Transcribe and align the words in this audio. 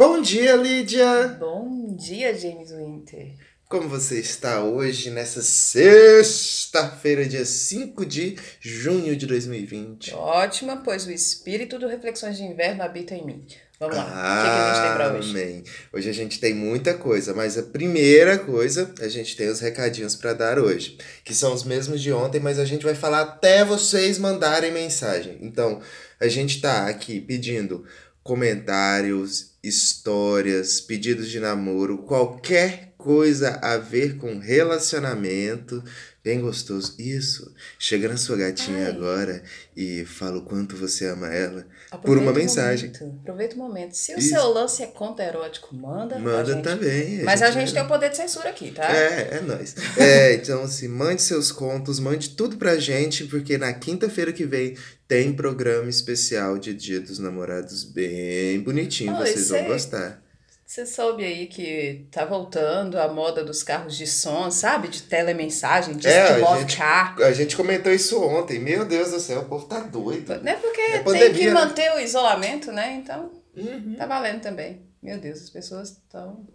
Bom 0.00 0.22
dia, 0.22 0.56
Lídia! 0.56 1.36
Bom 1.38 1.94
dia, 1.94 2.34
James 2.34 2.72
Winter. 2.72 3.34
Como 3.68 3.86
você 3.86 4.18
está 4.18 4.64
hoje, 4.64 5.10
nessa 5.10 5.42
sexta-feira, 5.42 7.26
dia 7.26 7.44
5 7.44 8.06
de 8.06 8.34
junho 8.62 9.14
de 9.14 9.26
2020? 9.26 10.14
Ótima, 10.14 10.78
pois 10.82 11.04
o 11.04 11.10
espírito 11.12 11.78
do 11.78 11.86
Reflexões 11.86 12.38
de 12.38 12.44
Inverno 12.44 12.82
habita 12.82 13.14
em 13.14 13.26
mim. 13.26 13.46
Vamos 13.78 13.94
lá, 13.94 14.04
o 14.04 14.06
que, 14.06 14.12
que 14.14 14.56
a 14.56 14.72
gente 14.72 14.86
tem 14.86 14.94
pra 14.94 15.12
hoje? 15.18 15.30
Amém. 15.32 15.64
Hoje 15.92 16.08
a 16.08 16.14
gente 16.14 16.40
tem 16.40 16.54
muita 16.54 16.94
coisa, 16.94 17.34
mas 17.34 17.58
a 17.58 17.62
primeira 17.62 18.38
coisa, 18.38 18.94
a 19.02 19.08
gente 19.08 19.36
tem 19.36 19.50
os 19.50 19.60
recadinhos 19.60 20.16
para 20.16 20.32
dar 20.32 20.58
hoje, 20.58 20.96
que 21.22 21.34
são 21.34 21.52
os 21.52 21.62
mesmos 21.62 22.00
de 22.00 22.10
ontem, 22.10 22.40
mas 22.40 22.58
a 22.58 22.64
gente 22.64 22.86
vai 22.86 22.94
falar 22.94 23.20
até 23.20 23.66
vocês 23.66 24.18
mandarem 24.18 24.72
mensagem. 24.72 25.36
Então, 25.42 25.82
a 26.18 26.26
gente 26.26 26.58
tá 26.58 26.88
aqui 26.88 27.20
pedindo 27.20 27.84
comentários, 28.22 29.49
histórias, 29.62 30.80
pedidos 30.80 31.30
de 31.30 31.40
namoro, 31.40 31.98
qualquer 31.98 32.89
coisa 33.00 33.58
a 33.62 33.76
ver 33.78 34.16
com 34.16 34.38
relacionamento. 34.38 35.82
Bem 36.22 36.38
gostoso. 36.38 36.96
Isso. 36.98 37.50
Chega 37.78 38.06
na 38.06 38.16
sua 38.18 38.36
gatinha 38.36 38.84
Ai. 38.84 38.90
agora 38.90 39.42
e 39.74 40.04
fala 40.04 40.36
o 40.36 40.42
quanto 40.42 40.76
você 40.76 41.06
ama 41.06 41.28
ela. 41.28 41.66
Aproveita 41.90 42.06
por 42.06 42.18
uma 42.18 42.30
o 42.30 42.34
mensagem. 42.34 42.90
momento, 42.92 43.20
Aproveita 43.22 43.54
o 43.54 43.58
momento. 43.58 43.94
Se 43.96 44.14
o 44.14 44.18
Isso. 44.18 44.28
seu 44.28 44.46
lance 44.52 44.82
é 44.82 44.86
conto 44.88 45.22
erótico, 45.22 45.74
manda. 45.74 46.18
Manda 46.18 46.52
gente. 46.52 46.62
também. 46.62 47.22
Mas 47.24 47.40
a 47.40 47.50
gente 47.50 47.72
tem 47.72 47.82
o 47.82 47.88
poder 47.88 48.10
de 48.10 48.18
censura 48.18 48.50
aqui, 48.50 48.70
tá? 48.70 48.84
É, 48.94 49.38
é 49.38 49.40
nóis. 49.40 49.74
É, 49.96 50.34
então, 50.34 50.62
assim, 50.64 50.88
mande 50.88 51.22
seus 51.22 51.50
contos, 51.50 51.98
mande 51.98 52.30
tudo 52.30 52.58
pra 52.58 52.76
gente, 52.76 53.24
porque 53.24 53.56
na 53.56 53.72
quinta-feira 53.72 54.30
que 54.30 54.44
vem 54.44 54.76
tem 55.08 55.32
programa 55.32 55.88
especial 55.88 56.58
de 56.58 56.74
Dia 56.74 57.00
dos 57.00 57.18
Namorados 57.18 57.82
bem 57.82 58.60
bonitinho, 58.60 59.12
Ah, 59.16 59.20
vocês 59.20 59.48
vão 59.48 59.64
gostar. 59.64 60.22
Você 60.70 60.86
soube 60.86 61.24
aí 61.24 61.48
que 61.48 62.06
tá 62.12 62.24
voltando 62.24 62.96
a 62.96 63.12
moda 63.12 63.42
dos 63.42 63.60
carros 63.60 63.96
de 63.98 64.06
som, 64.06 64.52
sabe? 64.52 64.86
De 64.86 65.02
telemensagem, 65.02 65.96
de 65.96 66.06
É, 66.06 66.28
a 66.46 66.58
gente- 66.60 66.76
car. 66.76 67.20
A 67.20 67.32
gente 67.32 67.56
comentou 67.56 67.90
isso 67.92 68.22
ontem, 68.22 68.60
meu 68.60 68.84
Deus 68.84 69.10
do 69.10 69.18
céu, 69.18 69.40
o 69.40 69.44
povo 69.46 69.66
tá 69.66 69.80
doido. 69.80 70.40
Não 70.40 70.52
é 70.52 70.54
porque 70.54 70.80
É 70.80 71.02
tem 71.02 71.34
que 71.34 71.46
né? 71.46 71.50
manter 71.54 71.90
o 71.90 71.98
isolamento, 71.98 72.70
né? 72.70 73.02
Então 73.02 73.32
Uhum. 73.56 73.96
tá 73.98 74.06
valendo 74.06 74.42
também. 74.42 74.80
Meu 75.02 75.18
Deus, 75.18 75.42
as 75.42 75.50
pessoas 75.50 75.88
estão 75.90 76.46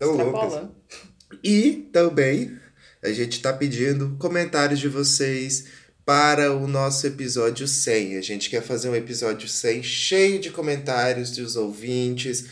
extrapolando. 0.00 0.74
E 1.40 1.88
também 1.92 2.58
a 3.04 3.12
gente 3.12 3.40
tá 3.40 3.52
pedindo 3.52 4.16
comentários 4.18 4.80
de 4.80 4.88
vocês 4.88 5.66
para 6.04 6.52
o 6.52 6.66
nosso 6.66 7.06
episódio 7.06 7.68
100. 7.68 8.16
A 8.18 8.20
gente 8.20 8.50
quer 8.50 8.62
fazer 8.62 8.88
um 8.88 8.96
episódio 8.96 9.48
100 9.48 9.80
cheio 9.84 10.40
de 10.40 10.50
comentários 10.50 11.30
dos 11.30 11.54
ouvintes, 11.54 12.46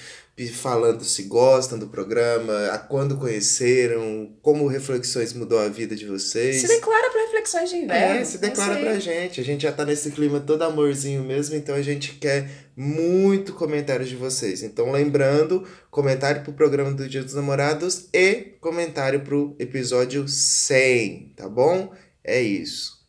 falando 0.51 1.05
se 1.05 1.25
gostam 1.25 1.79
do 1.79 1.89
programa, 1.89 2.69
a 2.69 2.79
quando 2.79 3.19
conheceram, 3.19 4.35
como 4.41 4.67
reflexões 4.67 5.33
mudou 5.35 5.59
a 5.59 5.69
vida 5.69 5.95
de 5.95 6.07
vocês. 6.07 6.61
Se 6.61 6.69
declara 6.69 7.11
para 7.11 7.23
reflexões 7.23 7.71
de 7.71 7.77
inverno. 7.77 8.21
É, 8.21 8.25
se 8.25 8.39
declara 8.39 8.75
aí. 8.75 8.83
pra 8.83 8.99
gente. 8.99 9.41
A 9.41 9.45
gente 9.45 9.63
já 9.63 9.73
tá 9.73 9.85
nesse 9.85 10.11
clima 10.11 10.41
todo 10.41 10.63
amorzinho 10.63 11.23
mesmo, 11.23 11.55
então 11.55 11.75
a 11.75 11.83
gente 11.83 12.15
quer 12.15 12.49
muito 12.75 13.53
comentários 13.53 14.09
de 14.09 14.17
vocês. 14.17 14.63
Então, 14.63 14.91
lembrando, 14.91 15.67
comentário 15.91 16.43
pro 16.43 16.55
programa 16.55 16.93
do 16.93 17.07
Dia 17.07 17.23
dos 17.23 17.35
Namorados 17.35 18.09
e 18.13 18.57
comentário 18.61 19.21
pro 19.21 19.55
episódio 19.59 20.27
100, 20.27 21.35
tá 21.37 21.49
bom? 21.49 21.93
É 22.25 22.41
isso. 22.41 23.03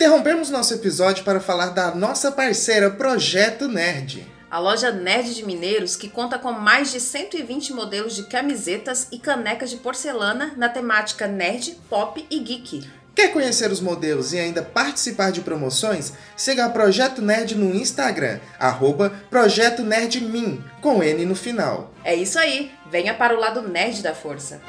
Interrompemos 0.00 0.48
nosso 0.48 0.72
episódio 0.72 1.22
para 1.24 1.40
falar 1.40 1.74
da 1.74 1.94
nossa 1.94 2.32
parceira 2.32 2.90
Projeto 2.90 3.68
Nerd. 3.68 4.26
A 4.50 4.58
loja 4.58 4.90
Nerd 4.90 5.34
de 5.34 5.44
Mineiros, 5.44 5.94
que 5.94 6.08
conta 6.08 6.38
com 6.38 6.52
mais 6.52 6.90
de 6.90 6.98
120 6.98 7.74
modelos 7.74 8.16
de 8.16 8.22
camisetas 8.22 9.08
e 9.12 9.18
canecas 9.18 9.68
de 9.68 9.76
porcelana 9.76 10.54
na 10.56 10.70
temática 10.70 11.26
nerd, 11.26 11.78
pop 11.90 12.26
e 12.30 12.38
geek. 12.38 12.88
Quer 13.14 13.30
conhecer 13.30 13.70
os 13.70 13.82
modelos 13.82 14.32
e 14.32 14.38
ainda 14.38 14.62
participar 14.62 15.32
de 15.32 15.42
promoções? 15.42 16.14
Siga 16.34 16.64
a 16.64 16.70
Projeto 16.70 17.20
Nerd 17.20 17.54
no 17.54 17.74
Instagram, 17.74 18.40
arroba 18.58 19.12
Projeto 19.28 19.82
Nerd 19.82 20.18
Min, 20.22 20.64
com 20.80 21.02
N 21.02 21.26
no 21.26 21.34
final. 21.34 21.92
É 22.02 22.14
isso 22.14 22.38
aí, 22.38 22.72
venha 22.90 23.12
para 23.12 23.36
o 23.36 23.38
lado 23.38 23.60
nerd 23.60 24.00
da 24.00 24.14
força. 24.14 24.62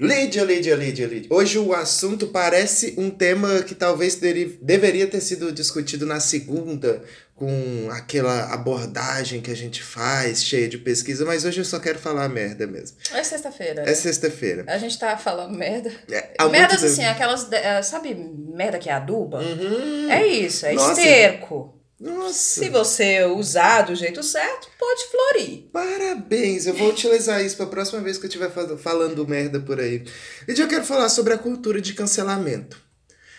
Lídia, 0.00 0.44
Lídia, 0.44 0.76
Lídia, 0.76 1.06
Lídia. 1.08 1.28
Hoje 1.32 1.58
o 1.58 1.72
assunto 1.74 2.28
parece 2.28 2.94
um 2.96 3.10
tema 3.10 3.62
que 3.62 3.74
talvez 3.74 4.14
deveria 4.14 5.08
ter 5.08 5.20
sido 5.20 5.50
discutido 5.50 6.06
na 6.06 6.20
segunda, 6.20 7.02
com 7.34 7.88
aquela 7.90 8.52
abordagem 8.52 9.40
que 9.40 9.50
a 9.50 9.56
gente 9.56 9.82
faz, 9.82 10.44
cheia 10.44 10.68
de 10.68 10.78
pesquisa, 10.78 11.24
mas 11.24 11.44
hoje 11.44 11.60
eu 11.60 11.64
só 11.64 11.80
quero 11.80 11.98
falar 11.98 12.28
merda 12.28 12.64
mesmo. 12.66 12.96
É 13.12 13.24
sexta-feira. 13.24 13.82
É 13.88 13.94
sexta-feira. 13.94 14.64
A 14.68 14.78
gente 14.78 14.96
tá 14.98 15.16
falando 15.16 15.56
merda. 15.56 15.90
É, 16.10 16.28
Merdas 16.48 16.82
assim, 16.84 17.02
tempo- 17.02 17.10
aquelas. 17.10 17.50
eh, 17.52 17.82
Sabe 17.82 18.14
merda 18.14 18.78
que 18.78 18.88
é 18.88 18.92
aduba? 18.92 19.38
Uhum. 19.40 20.10
É 20.10 20.26
isso, 20.26 20.64
é 20.66 20.74
Nossa. 20.74 21.00
esterco. 21.00 21.74
Nossa. 22.00 22.60
Se 22.60 22.68
você 22.68 23.24
usar 23.24 23.82
do 23.82 23.94
jeito 23.94 24.22
certo, 24.22 24.68
pode 24.78 25.04
florir. 25.10 25.64
Parabéns, 25.72 26.66
eu 26.66 26.74
vou 26.74 26.90
utilizar 26.90 27.44
isso 27.44 27.56
para 27.56 27.66
a 27.66 27.70
próxima 27.70 28.00
vez 28.00 28.16
que 28.18 28.24
eu 28.24 28.28
estiver 28.28 28.50
fa- 28.50 28.76
falando 28.78 29.26
merda 29.26 29.58
por 29.58 29.80
aí. 29.80 30.04
E 30.46 30.58
eu 30.60 30.68
quero 30.68 30.84
falar 30.84 31.08
sobre 31.08 31.34
a 31.34 31.38
cultura 31.38 31.80
de 31.80 31.94
cancelamento. 31.94 32.80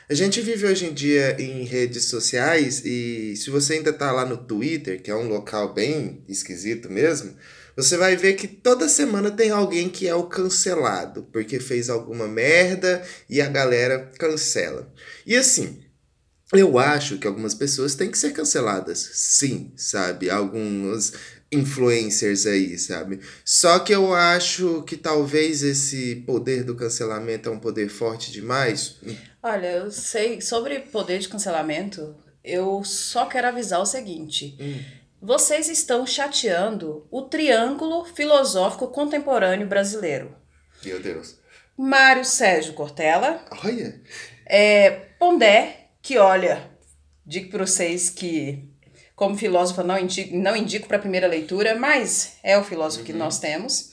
A 0.09 0.13
gente 0.13 0.41
vive 0.41 0.65
hoje 0.65 0.87
em 0.87 0.93
dia 0.93 1.39
em 1.39 1.63
redes 1.63 2.05
sociais 2.05 2.83
e 2.83 3.35
se 3.37 3.49
você 3.49 3.73
ainda 3.73 3.93
tá 3.93 4.11
lá 4.11 4.25
no 4.25 4.37
Twitter, 4.37 5.01
que 5.01 5.11
é 5.11 5.15
um 5.15 5.27
local 5.29 5.73
bem 5.73 6.23
esquisito 6.27 6.89
mesmo, 6.89 7.35
você 7.77 7.95
vai 7.95 8.15
ver 8.17 8.33
que 8.33 8.47
toda 8.47 8.89
semana 8.89 9.29
tem 9.31 9.51
alguém 9.51 9.87
que 9.87 10.07
é 10.07 10.15
o 10.15 10.23
cancelado, 10.23 11.27
porque 11.31 11.59
fez 11.59 11.89
alguma 11.89 12.27
merda 12.27 13.01
e 13.29 13.39
a 13.39 13.47
galera 13.47 14.11
cancela. 14.17 14.91
E 15.25 15.35
assim, 15.37 15.79
eu 16.53 16.79
acho 16.79 17.17
que 17.17 17.27
algumas 17.27 17.53
pessoas 17.53 17.95
têm 17.95 18.09
que 18.09 18.17
ser 18.17 18.31
canceladas, 18.31 19.09
sim, 19.13 19.71
sabe? 19.75 20.29
Alguns 20.29 21.13
influencers 21.51 22.45
aí, 22.45 22.77
sabe? 22.77 23.19
Só 23.43 23.79
que 23.79 23.93
eu 23.93 24.13
acho 24.13 24.83
que 24.83 24.97
talvez 24.97 25.63
esse 25.63 26.17
poder 26.25 26.63
do 26.63 26.75
cancelamento 26.75 27.49
é 27.49 27.51
um 27.51 27.59
poder 27.59 27.89
forte 27.89 28.31
demais. 28.31 28.97
Olha, 29.41 29.67
eu 29.67 29.91
sei, 29.91 30.41
sobre 30.41 30.79
poder 30.79 31.19
de 31.19 31.29
cancelamento, 31.29 32.15
eu 32.43 32.83
só 32.83 33.25
quero 33.25 33.47
avisar 33.47 33.81
o 33.81 33.85
seguinte. 33.85 34.57
Hum. 34.59 34.79
Vocês 35.21 35.67
estão 35.67 36.05
chateando 36.07 37.05
o 37.11 37.23
triângulo 37.23 38.05
filosófico 38.05 38.88
contemporâneo 38.88 39.67
brasileiro. 39.67 40.35
Meu 40.83 40.99
Deus. 41.01 41.38
Mário 41.77 42.25
Sérgio 42.25 42.73
Cortella, 42.73 43.43
Olha. 43.63 44.01
é, 44.45 44.91
Pondé, 45.17 45.78
que 46.09 46.17
olha, 46.17 46.67
digo 47.23 47.51
para 47.51 47.67
vocês 47.67 48.09
que, 48.09 48.67
como 49.15 49.37
filósofo, 49.37 49.83
não 49.83 49.95
indico, 49.95 50.35
não 50.35 50.55
indico 50.55 50.87
para 50.87 50.97
primeira 50.97 51.27
leitura, 51.27 51.75
mas 51.75 52.37
é 52.41 52.57
o 52.57 52.63
filósofo 52.63 53.05
que 53.05 53.13
nós 53.13 53.37
temos, 53.37 53.91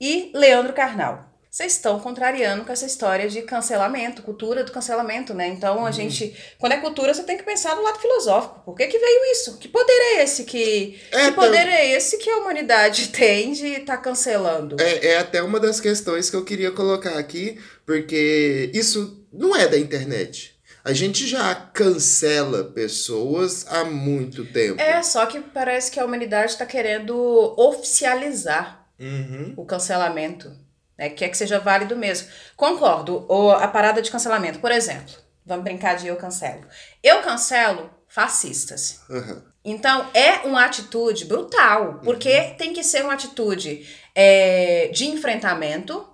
e 0.00 0.32
Leandro 0.34 0.72
Carnal. 0.72 1.32
Vocês 1.48 1.74
estão 1.74 2.00
contrariando 2.00 2.64
com 2.64 2.72
essa 2.72 2.86
história 2.86 3.28
de 3.28 3.40
cancelamento, 3.42 4.24
cultura 4.24 4.64
do 4.64 4.72
cancelamento, 4.72 5.32
né? 5.32 5.46
Então 5.46 5.86
a 5.86 5.92
gente, 5.92 6.36
quando 6.58 6.72
é 6.72 6.78
cultura, 6.78 7.14
você 7.14 7.22
tem 7.22 7.36
que 7.36 7.44
pensar 7.44 7.76
no 7.76 7.82
lado 7.84 8.00
filosófico. 8.00 8.62
Por 8.64 8.74
que, 8.74 8.88
que 8.88 8.98
veio 8.98 9.24
isso? 9.30 9.56
Que 9.58 9.68
poder 9.68 9.92
é 9.92 10.24
esse 10.24 10.42
que. 10.42 11.00
É, 11.12 11.26
que 11.26 11.32
poder 11.36 11.68
é 11.68 11.92
esse 11.92 12.18
que 12.18 12.28
a 12.28 12.38
humanidade 12.38 13.10
tem 13.16 13.52
de 13.52 13.68
estar 13.68 13.98
cancelando? 13.98 14.74
É, 14.80 15.06
é 15.06 15.18
até 15.18 15.40
uma 15.40 15.60
das 15.60 15.80
questões 15.80 16.28
que 16.28 16.34
eu 16.34 16.44
queria 16.44 16.72
colocar 16.72 17.16
aqui, 17.16 17.60
porque 17.86 18.72
isso 18.74 19.24
não 19.32 19.54
é 19.54 19.68
da 19.68 19.78
internet. 19.78 20.53
A 20.84 20.92
gente 20.92 21.26
já 21.26 21.54
cancela 21.54 22.64
pessoas 22.64 23.66
há 23.68 23.84
muito 23.84 24.44
tempo. 24.44 24.80
É, 24.80 25.02
só 25.02 25.24
que 25.24 25.40
parece 25.40 25.90
que 25.90 25.98
a 25.98 26.04
humanidade 26.04 26.52
está 26.52 26.66
querendo 26.66 27.54
oficializar 27.56 28.84
Uhum. 28.98 29.54
o 29.56 29.64
cancelamento. 29.64 30.52
Né? 30.96 31.10
Quer 31.10 31.28
que 31.28 31.36
seja 31.36 31.58
válido 31.58 31.96
mesmo. 31.96 32.28
Concordo. 32.56 33.24
Ou 33.28 33.50
a 33.50 33.66
parada 33.66 34.00
de 34.00 34.10
cancelamento. 34.10 34.60
Por 34.60 34.70
exemplo, 34.70 35.14
vamos 35.44 35.64
brincar 35.64 35.94
de 35.96 36.06
eu 36.06 36.16
cancelo. 36.16 36.64
Eu 37.02 37.22
cancelo 37.22 37.90
fascistas. 38.06 39.00
Uhum. 39.08 39.42
Então, 39.64 40.06
é 40.12 40.46
uma 40.46 40.64
atitude 40.64 41.24
brutal, 41.24 42.00
porque 42.04 42.54
tem 42.58 42.74
que 42.74 42.84
ser 42.84 43.02
uma 43.02 43.14
atitude 43.14 43.88
é, 44.14 44.88
de 44.92 45.06
enfrentamento. 45.06 46.06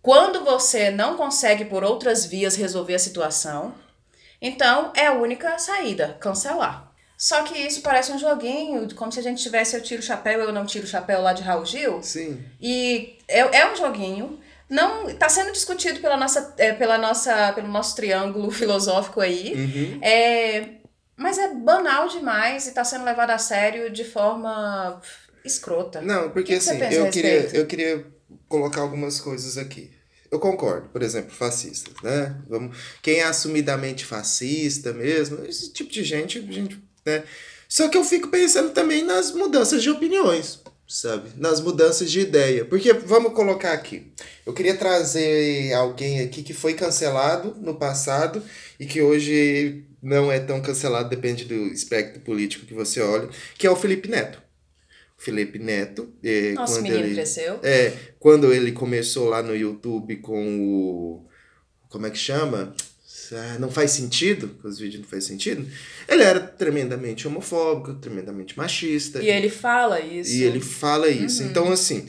Quando 0.00 0.44
você 0.44 0.90
não 0.90 1.16
consegue, 1.16 1.64
por 1.64 1.82
outras 1.82 2.24
vias, 2.24 2.54
resolver 2.54 2.94
a 2.94 2.98
situação, 2.98 3.74
então 4.40 4.92
é 4.94 5.06
a 5.06 5.12
única 5.12 5.58
saída, 5.58 6.16
cancelar. 6.20 6.88
Só 7.16 7.42
que 7.42 7.58
isso 7.58 7.80
parece 7.80 8.12
um 8.12 8.18
joguinho, 8.18 8.94
como 8.94 9.10
se 9.10 9.18
a 9.18 9.22
gente 9.22 9.42
tivesse 9.42 9.74
eu 9.74 9.82
tiro 9.82 10.00
o 10.00 10.04
chapéu, 10.04 10.40
eu 10.40 10.52
não 10.52 10.64
tiro 10.64 10.84
o 10.84 10.88
chapéu 10.88 11.20
lá 11.20 11.32
de 11.32 11.42
Raul 11.42 11.66
Gil. 11.66 12.00
Sim. 12.00 12.40
E 12.60 13.18
é, 13.26 13.40
é 13.40 13.72
um 13.72 13.74
joguinho, 13.74 14.38
não 14.70 15.08
está 15.08 15.28
sendo 15.28 15.50
discutido 15.50 15.98
pela 15.98 16.16
nossa, 16.16 16.54
é, 16.56 16.72
pela 16.72 16.96
nossa, 16.96 17.52
pelo 17.54 17.66
nosso 17.66 17.96
triângulo 17.96 18.50
filosófico 18.52 19.20
aí. 19.20 19.52
Uhum. 19.54 19.98
É, 20.00 20.68
mas 21.16 21.38
é 21.38 21.52
banal 21.52 22.06
demais 22.08 22.66
e 22.66 22.68
está 22.68 22.84
sendo 22.84 23.04
levado 23.04 23.30
a 23.30 23.38
sério 23.38 23.90
de 23.90 24.04
forma 24.04 25.00
escrota. 25.44 26.00
Não, 26.00 26.30
porque 26.30 26.56
que 26.56 26.64
que 26.64 26.70
assim, 26.70 26.94
eu 26.94 27.10
queria, 27.10 27.48
eu 27.52 27.66
queria 27.66 28.06
colocar 28.48 28.82
algumas 28.82 29.20
coisas 29.20 29.58
aqui. 29.58 29.90
Eu 30.30 30.38
concordo, 30.38 30.88
por 30.90 31.02
exemplo, 31.02 31.30
fascistas, 31.30 31.94
né? 32.02 32.36
Vamos, 32.48 32.76
quem 33.02 33.20
é 33.20 33.24
assumidamente 33.24 34.04
fascista 34.04 34.92
mesmo, 34.92 35.44
esse 35.46 35.72
tipo 35.72 35.90
de 35.90 36.04
gente, 36.04 36.40
gente, 36.52 36.82
né? 37.04 37.24
Só 37.68 37.88
que 37.88 37.96
eu 37.96 38.04
fico 38.04 38.28
pensando 38.28 38.70
também 38.70 39.04
nas 39.04 39.32
mudanças 39.32 39.82
de 39.82 39.90
opiniões, 39.90 40.60
sabe? 40.86 41.30
Nas 41.36 41.60
mudanças 41.60 42.10
de 42.10 42.20
ideia. 42.20 42.64
Porque, 42.64 42.92
vamos 42.92 43.32
colocar 43.32 43.72
aqui, 43.72 44.12
eu 44.44 44.52
queria 44.52 44.76
trazer 44.76 45.72
alguém 45.74 46.20
aqui 46.20 46.42
que 46.42 46.54
foi 46.54 46.74
cancelado 46.74 47.54
no 47.60 47.74
passado 47.74 48.42
e 48.80 48.86
que 48.86 49.02
hoje 49.02 49.84
não 50.02 50.30
é 50.30 50.38
tão 50.38 50.60
cancelado, 50.60 51.08
depende 51.10 51.44
do 51.44 51.54
espectro 51.66 52.20
político 52.20 52.66
que 52.66 52.74
você 52.74 53.00
olha, 53.00 53.28
que 53.56 53.66
é 53.66 53.70
o 53.70 53.76
Felipe 53.76 54.08
Neto. 54.08 54.47
Felipe 55.18 55.58
Neto, 55.58 56.08
Nosso 56.54 56.74
quando 56.74 56.82
menino 56.84 57.04
ele... 57.04 57.14
cresceu. 57.14 57.58
É, 57.62 57.92
quando 58.20 58.54
ele 58.54 58.70
começou 58.70 59.28
lá 59.28 59.42
no 59.42 59.54
YouTube 59.54 60.16
com 60.18 60.60
o. 60.60 61.26
Como 61.88 62.06
é 62.06 62.10
que 62.10 62.16
chama? 62.16 62.72
Ah, 63.32 63.58
Não 63.58 63.70
faz 63.70 63.90
sentido, 63.90 64.56
os 64.62 64.78
vídeos 64.78 65.02
não 65.02 65.08
faz 65.08 65.24
sentido. 65.24 65.66
Ele 66.08 66.22
era 66.22 66.38
tremendamente 66.38 67.26
homofóbico, 67.26 67.94
tremendamente 67.94 68.56
machista. 68.56 69.20
E 69.20 69.28
ele 69.28 69.50
fala 69.50 70.00
isso. 70.00 70.32
E 70.32 70.44
ele 70.44 70.60
fala 70.60 71.08
isso. 71.08 71.42
Uhum. 71.42 71.48
Então, 71.48 71.72
assim, 71.72 72.06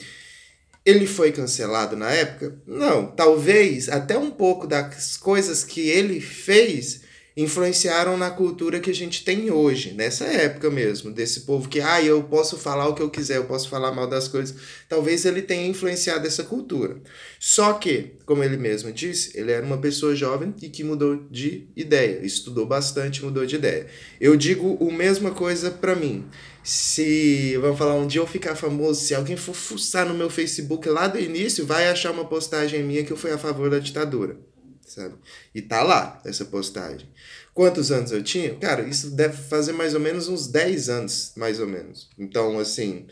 ele 0.86 1.08
foi 1.08 1.32
cancelado 1.32 1.98
na 1.98 2.12
época? 2.12 2.62
Não. 2.66 3.08
Talvez 3.08 3.90
até 3.90 4.18
um 4.18 4.30
pouco 4.30 4.68
das 4.68 5.18
coisas 5.18 5.64
que 5.64 5.82
ele 5.82 6.22
fez 6.22 7.02
influenciaram 7.42 8.18
na 8.18 8.30
cultura 8.30 8.80
que 8.80 8.90
a 8.90 8.94
gente 8.94 9.24
tem 9.24 9.52
hoje, 9.52 9.94
nessa 9.94 10.26
época 10.26 10.70
mesmo, 10.70 11.12
desse 11.12 11.42
povo 11.42 11.70
que, 11.70 11.80
ah, 11.80 12.02
eu 12.02 12.24
posso 12.24 12.58
falar 12.58 12.88
o 12.88 12.94
que 12.94 13.02
eu 13.02 13.10
quiser, 13.10 13.38
eu 13.38 13.46
posso 13.46 13.70
falar 13.70 13.92
mal 13.92 14.08
das 14.08 14.28
coisas. 14.28 14.56
Talvez 14.88 15.26
ele 15.26 15.42
tenha 15.42 15.68
influenciado 15.68 16.28
essa 16.28 16.44
cultura. 16.44 16.98
Só 17.40 17.74
que, 17.74 18.12
como 18.26 18.44
ele 18.44 18.58
mesmo 18.58 18.92
disse, 18.92 19.38
ele 19.38 19.52
era 19.52 19.66
uma 19.66 19.78
pessoa 19.78 20.16
jovem 20.16 20.54
e 20.62 20.70
que 20.70 20.84
mudou 20.84 21.28
de 21.30 21.68
ideia, 21.76 22.20
estudou 22.24 22.66
bastante, 22.66 23.24
mudou 23.24 23.46
de 23.46 23.56
ideia. 23.56 23.88
Eu 24.20 24.36
digo 24.36 24.78
a 24.82 24.94
mesma 24.94 25.32
coisa 25.32 25.72
pra 25.72 25.96
mim. 25.96 26.26
Se, 26.62 27.58
vamos 27.58 27.78
falar, 27.78 27.96
um 27.96 28.06
dia 28.06 28.22
eu 28.22 28.28
ficar 28.28 28.56
famoso, 28.56 29.02
se 29.02 29.16
alguém 29.16 29.38
for 29.38 29.56
fuçar 29.56 30.06
no 30.06 30.14
meu 30.14 30.30
Facebook 30.30 30.88
lá 30.90 31.08
do 31.08 31.20
início, 31.20 31.66
vai 31.66 31.88
achar 31.88 32.12
uma 32.12 32.26
postagem 32.26 32.84
minha 32.84 33.04
que 33.04 33.12
eu 33.12 33.18
fui 33.18 33.32
a 33.32 33.38
favor 33.38 33.70
da 33.70 33.80
ditadura, 33.80 34.38
sabe? 34.90 35.16
E 35.54 35.62
tá 35.62 35.82
lá, 35.84 36.22
essa 36.26 36.46
postagem. 36.46 37.08
Quantos 37.54 37.92
anos 37.92 38.12
eu 38.12 38.24
tinha? 38.24 38.56
Cara, 38.56 38.84
isso 38.84 39.12
deve 39.12 39.38
fazer 39.38 39.74
mais 39.74 39.94
ou 39.94 40.00
menos 40.00 40.28
uns 40.28 40.48
10 40.48 40.90
anos, 40.90 41.34
mais 41.36 41.60
ou 41.60 41.68
menos. 41.68 42.10
Então, 42.18 42.60
assim, 42.60 43.08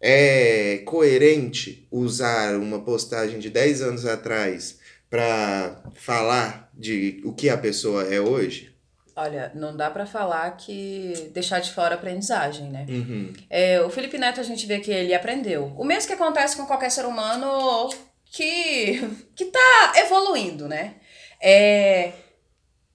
é 0.00 0.78
coerente 0.84 1.86
usar 1.90 2.56
uma 2.56 2.80
postagem 2.80 3.38
de 3.38 3.50
10 3.50 3.82
anos 3.82 4.06
atrás 4.06 4.78
para 5.08 5.82
falar 5.94 6.70
de 6.72 7.20
o 7.24 7.32
que 7.32 7.48
a 7.48 7.58
pessoa 7.58 8.04
é 8.04 8.20
hoje? 8.20 8.70
Olha, 9.16 9.52
não 9.54 9.76
dá 9.76 9.90
pra 9.90 10.06
falar 10.06 10.50
que 10.52 11.30
deixar 11.34 11.60
de 11.60 11.72
fora 11.72 11.94
a 11.94 11.98
aprendizagem, 11.98 12.70
né? 12.70 12.86
Uhum. 12.88 13.32
É, 13.50 13.82
o 13.82 13.90
Felipe 13.90 14.16
Neto 14.16 14.40
a 14.40 14.44
gente 14.44 14.66
vê 14.66 14.78
que 14.78 14.90
ele 14.90 15.12
aprendeu. 15.12 15.74
O 15.76 15.84
mesmo 15.84 16.06
que 16.06 16.14
acontece 16.14 16.56
com 16.56 16.64
qualquer 16.64 16.90
ser 16.90 17.04
humano 17.04 17.90
que, 18.24 19.00
que 19.34 19.46
tá 19.46 19.92
evoluindo, 19.96 20.68
né? 20.68 20.94
É, 21.40 22.12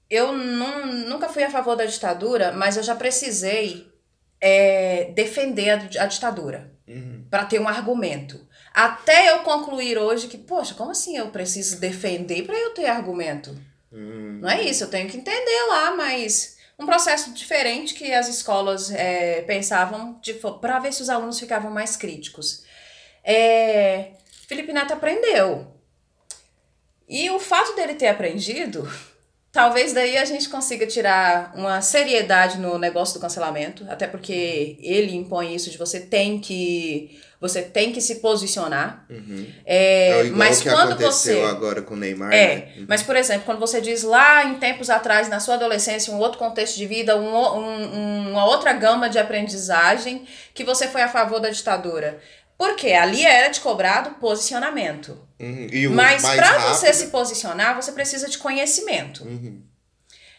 eu 0.09 0.31
nun- 0.33 1.07
nunca 1.09 1.27
fui 1.29 1.43
a 1.43 1.49
favor 1.49 1.75
da 1.75 1.85
ditadura, 1.85 2.51
mas 2.51 2.77
eu 2.77 2.83
já 2.83 2.95
precisei 2.95 3.91
é, 4.39 5.05
defender 5.15 5.69
a, 5.71 6.03
a 6.03 6.05
ditadura 6.05 6.71
Uhum. 6.87 7.25
para 7.31 7.45
ter 7.45 7.59
um 7.59 7.67
argumento. 7.67 8.45
Até 8.73 9.31
eu 9.31 9.39
concluir 9.39 9.97
hoje 9.97 10.27
que, 10.27 10.37
poxa, 10.37 10.75
como 10.75 10.91
assim 10.91 11.17
eu 11.17 11.27
preciso 11.29 11.79
defender 11.79 12.43
para 12.45 12.55
eu 12.57 12.71
ter 12.73 12.85
argumento? 12.85 13.57
Uhum. 13.91 14.39
Não 14.41 14.49
é 14.49 14.61
isso, 14.61 14.83
eu 14.83 14.89
tenho 14.89 15.09
que 15.09 15.17
entender 15.17 15.65
lá, 15.69 15.95
mas 15.95 16.57
um 16.77 16.85
processo 16.85 17.31
diferente 17.31 17.93
que 17.95 18.13
as 18.13 18.27
escolas 18.27 18.91
é, 18.91 19.41
pensavam 19.43 20.19
para 20.61 20.77
ver 20.79 20.93
se 20.93 21.01
os 21.01 21.09
alunos 21.09 21.39
ficavam 21.39 21.71
mais 21.71 21.95
críticos. 21.95 22.63
É, 23.23 24.11
Felipe 24.47 24.71
Neto 24.73 24.93
aprendeu. 24.93 25.73
E 27.07 27.29
o 27.29 27.39
fato 27.39 27.75
dele 27.75 27.93
ter 27.95 28.07
aprendido, 28.07 28.89
talvez 29.51 29.93
daí 29.93 30.17
a 30.17 30.25
gente 30.25 30.49
consiga 30.49 30.85
tirar 30.87 31.53
uma 31.55 31.79
seriedade 31.81 32.57
no 32.57 32.77
negócio 32.77 33.13
do 33.15 33.21
cancelamento, 33.21 33.85
até 33.89 34.07
porque 34.07 34.77
ele 34.81 35.15
impõe 35.15 35.53
isso 35.55 35.69
de 35.69 35.77
você 35.77 35.99
tem 35.99 36.39
que 36.39 37.19
você 37.39 37.61
tem 37.61 37.91
que 37.91 38.01
se 38.01 38.15
posicionar. 38.15 39.05
Uhum. 39.09 39.45
É, 39.65 40.21
É 40.21 40.23
mas 40.31 40.61
que 40.61 40.69
quando 40.69 40.93
aconteceu 40.93 41.41
você 41.41 41.43
agora 41.43 41.81
com 41.81 41.93
o 41.93 41.97
Neymar. 41.97 42.33
é, 42.33 42.55
né? 42.55 42.73
Uhum. 42.77 42.85
mas 42.87 43.03
por 43.03 43.15
exemplo, 43.15 43.43
quando 43.45 43.59
você 43.59 43.79
diz 43.81 44.01
lá 44.03 44.45
em 44.45 44.55
tempos 44.55 44.89
atrás, 44.89 45.27
na 45.29 45.39
sua 45.39 45.55
adolescência, 45.55 46.11
um 46.11 46.17
outro 46.17 46.39
contexto 46.39 46.75
de 46.77 46.87
vida, 46.87 47.15
um, 47.15 47.35
um- 47.35 48.31
uma 48.31 48.45
outra 48.45 48.73
gama 48.73 49.09
de 49.09 49.19
aprendizagem, 49.19 50.25
que 50.55 50.63
você 50.63 50.87
foi 50.87 51.01
a 51.03 51.07
favor 51.09 51.39
da 51.39 51.49
ditadura. 51.49 52.19
Porque 52.57 52.91
ali 52.93 53.25
era 53.25 53.49
te 53.49 53.59
cobrado 53.59 54.11
posicionamento. 54.11 55.17
Uhum. 55.39 55.67
Mas 55.93 56.23
para 56.23 56.69
você 56.69 56.93
se 56.93 57.07
posicionar, 57.07 57.75
você 57.75 57.91
precisa 57.91 58.29
de 58.29 58.37
conhecimento. 58.37 59.23
Uhum. 59.25 59.61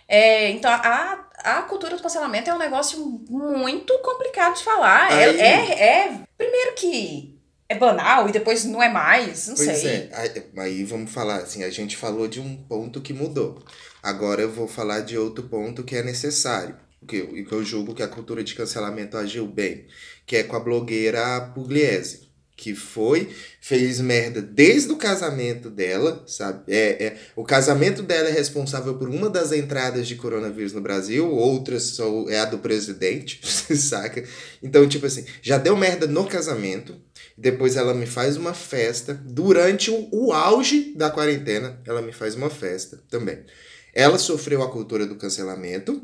É, 0.09 0.51
então, 0.51 0.71
a, 0.71 1.27
a 1.45 1.63
cultura 1.63 1.97
do 1.97 2.03
cancelamento 2.03 2.49
é 2.49 2.55
um 2.55 2.59
negócio 2.59 2.99
muito 3.29 3.99
complicado 3.99 4.57
de 4.57 4.65
falar. 4.65 5.13
É, 5.13 5.25
é, 5.37 5.83
é- 5.83 6.21
primeiro 6.39 6.75
que 6.75 7.37
é 7.69 7.75
banal 7.75 8.29
e 8.29 8.33
depois 8.33 8.65
não 8.65 8.83
é 8.83 8.89
mais, 8.89 9.49
não 9.49 9.57
Pois 9.57 9.79
sei. 9.79 10.09
é, 10.13 10.43
aí 10.59 10.85
vamos 10.85 11.11
falar 11.11 11.39
assim, 11.39 11.65
a 11.65 11.71
gente 11.71 11.97
falou 11.97 12.29
de 12.29 12.41
um 12.41 12.57
ponto 12.57 13.01
que 13.01 13.13
mudou. 13.13 13.63
Agora 14.03 14.41
eu 14.41 14.51
vou 14.53 14.69
falar 14.69 15.01
de 15.01 15.19
outro 15.19 15.45
ponto 15.49 15.83
que 15.83 15.97
é 15.97 16.03
necessário, 16.03 16.77
que 17.07 17.17
eu, 17.17 17.45
que 17.45 17.53
eu 17.53 17.65
julgo 17.65 17.95
que 17.95 18.03
a 18.03 18.09
cultura 18.09 18.45
de 18.45 18.55
cancelamento 18.55 19.17
agiu 19.17 19.47
bem, 19.47 19.87
que 20.25 20.37
é 20.37 20.43
com 20.43 20.57
a 20.57 20.61
blogueira 20.61 21.53
Pugliese, 21.55 22.27
que 22.57 22.75
foi, 22.75 23.29
fez 23.61 24.01
merda 24.01 24.41
desde 24.41 24.91
o 24.91 24.97
casamento 24.97 25.69
dela, 25.69 26.25
sabe? 26.27 26.65
É, 26.73 27.05
é, 27.05 27.17
o 27.37 27.45
casamento 27.45 28.03
dela 28.03 28.31
é 28.31 28.33
responsável 28.33 28.95
por 28.95 29.11
uma 29.11 29.29
das 29.29 29.53
entradas 29.53 30.09
de 30.09 30.17
coronavírus 30.17 30.73
no 30.73 30.81
Brasil, 30.81 31.31
outras 31.31 31.99
é 32.29 32.41
a 32.41 32.47
do 32.47 32.59
presidente, 32.59 33.41
saca? 33.77 34.25
Então, 34.63 34.89
tipo 34.89 35.05
assim, 35.05 35.27
já 35.43 35.59
deu 35.59 35.77
merda 35.77 36.07
no 36.07 36.27
casamento, 36.27 36.97
depois 37.37 37.77
ela 37.77 37.93
me 37.93 38.07
faz 38.07 38.39
uma 38.39 38.55
festa. 38.55 39.13
Durante 39.13 39.91
o, 39.91 40.09
o 40.11 40.33
auge 40.33 40.95
da 40.97 41.11
quarentena, 41.11 41.79
ela 41.87 42.01
me 42.01 42.13
faz 42.13 42.35
uma 42.35 42.49
festa 42.49 42.99
também. 43.11 43.45
Ela 43.93 44.19
sofreu 44.19 44.63
a 44.63 44.71
cultura 44.71 45.07
do 45.07 45.17
cancelamento, 45.17 46.03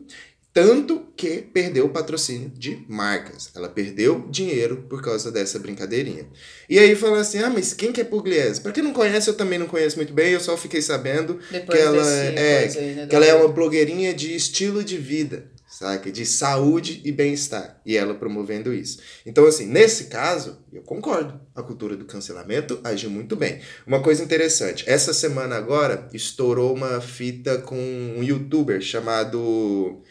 tanto 0.53 1.07
que 1.17 1.39
perdeu 1.43 1.87
o 1.87 1.89
patrocínio 1.91 2.51
de 2.51 2.85
marcas. 2.89 3.51
Ela 3.55 3.69
perdeu 3.69 4.27
dinheiro 4.31 4.85
por 4.89 5.01
causa 5.03 5.31
dessa 5.33 5.59
brincadeirinha. 5.59 6.27
E 6.69 6.79
aí 6.79 6.95
fala 6.95 7.21
assim: 7.21 7.39
ah, 7.39 7.51
mas 7.51 7.73
quem 7.73 7.93
que 7.93 8.01
é 8.01 8.05
Pugliese? 8.05 8.61
Pra 8.61 8.73
quem 8.73 8.83
não 8.83 8.93
conhece, 8.93 9.29
eu 9.31 9.35
também 9.35 9.59
não 9.59 9.67
conheço 9.67 9.97
muito 9.97 10.13
bem, 10.13 10.33
eu 10.33 10.41
só 10.41 10.57
fiquei 10.57 10.83
sabendo 10.83 11.39
Depois 11.51 11.79
que 11.79 11.85
ela 11.85 12.11
é- 12.13 12.61
coisa 12.63 12.81
aí, 12.81 12.95
né, 12.95 13.07
que 13.07 13.17
ela 13.17 13.27
é 13.27 13.35
uma 13.35 13.49
blogueirinha 13.49 14.13
de 14.13 14.35
estilo 14.35 14.85
de 14.85 14.99
vida, 14.99 15.51
saca? 15.69 16.11
De 16.13 16.27
saúde 16.27 17.01
e 17.05 17.11
bem-estar. 17.11 17.81
E 17.87 17.97
ela 17.97 18.15
promovendo 18.15 18.75
isso. 18.75 18.99
Então, 19.25 19.47
assim, 19.47 19.67
nesse 19.67 20.05
caso, 20.05 20.59
eu 20.73 20.83
concordo. 20.83 21.41
A 21.55 21.63
cultura 21.63 21.97
do 21.97 22.05
cancelamento 22.05 22.79
agiu 22.85 23.09
muito 23.11 23.37
bem. 23.37 23.61
Uma 23.87 24.03
coisa 24.03 24.23
interessante, 24.23 24.85
essa 24.87 25.13
semana 25.15 25.57
agora 25.57 26.09
estourou 26.13 26.75
uma 26.75 27.01
fita 27.01 27.59
com 27.59 27.77
um 27.77 28.23
youtuber 28.23 28.81
chamado 28.81 30.03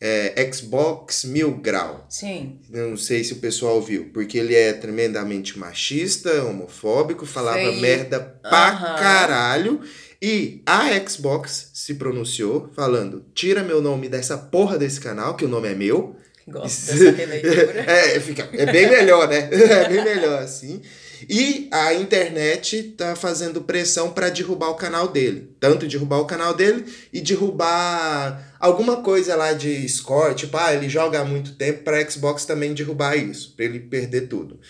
é, 0.00 0.50
Xbox 0.52 1.24
Mil 1.24 1.52
Grau. 1.58 2.06
Sim. 2.08 2.58
Não 2.70 2.96
sei 2.96 3.22
se 3.22 3.34
o 3.34 3.36
pessoal 3.36 3.80
viu, 3.82 4.10
porque 4.14 4.38
ele 4.38 4.54
é 4.54 4.72
tremendamente 4.72 5.58
machista, 5.58 6.42
homofóbico, 6.44 7.26
falava 7.26 7.70
merda 7.72 8.18
pra 8.18 8.68
Aham. 8.70 8.96
caralho. 8.98 9.80
E 10.22 10.62
a 10.66 10.88
Xbox 11.08 11.70
se 11.74 11.94
pronunciou 11.94 12.70
falando: 12.74 13.24
tira 13.34 13.62
meu 13.62 13.80
nome 13.80 14.08
dessa 14.08 14.36
porra 14.36 14.78
desse 14.78 15.00
canal, 15.00 15.34
que 15.34 15.44
o 15.44 15.48
nome 15.48 15.68
é 15.68 15.74
meu. 15.74 16.16
Gosto 16.48 16.86
dessa 16.92 17.10
releitura. 17.16 17.80
é, 17.80 18.18
fica, 18.20 18.48
é 18.52 18.66
bem 18.70 18.88
melhor, 18.88 19.28
né? 19.28 19.48
É 19.52 19.88
bem 19.88 20.02
melhor 20.04 20.42
assim. 20.42 20.80
E 21.28 21.68
a 21.70 21.92
internet 21.94 22.94
tá 22.96 23.14
fazendo 23.14 23.60
pressão 23.60 24.10
para 24.10 24.30
derrubar 24.30 24.70
o 24.70 24.74
canal 24.74 25.06
dele. 25.08 25.54
Tanto 25.60 25.86
derrubar 25.86 26.18
o 26.20 26.24
canal 26.24 26.54
dele 26.54 26.84
e 27.12 27.20
derrubar 27.20 28.49
alguma 28.60 29.02
coisa 29.02 29.34
lá 29.34 29.52
de 29.52 29.88
score, 29.88 30.34
tipo, 30.34 30.56
ah, 30.56 30.72
ele 30.72 30.88
joga 30.88 31.20
há 31.20 31.24
muito 31.24 31.54
tempo 31.56 31.82
para 31.82 32.08
Xbox 32.08 32.44
também 32.44 32.74
derrubar 32.74 33.16
isso, 33.16 33.54
para 33.56 33.64
ele 33.64 33.80
perder 33.80 34.28
tudo. 34.28 34.60